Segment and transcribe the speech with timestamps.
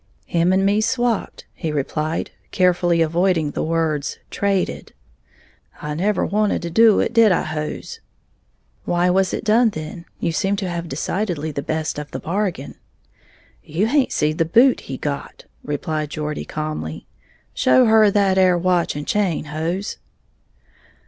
[0.25, 4.93] "Him and me's swapped," he replied, carefully avoiding the word "traded";
[5.79, 7.99] "I never wanted to do it, did I, Hose?"
[8.83, 12.79] "Why was it done, then, you seem to have decidedly the best of the bargain."
[13.63, 17.05] "You haint seed the boot he got," replied Geordie, calmly.
[17.53, 19.97] "Show her that 'ere watch and chain, Hose."